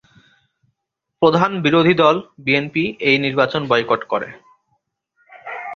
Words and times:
প্রধান 1.21 1.51
বিরোধী 1.61 1.93
দল 1.93 2.15
বিএনপি 2.39 2.83
এই 2.99 3.17
নির্বাচন 3.19 3.61
বয়কট 3.67 4.01
করে। 4.03 4.29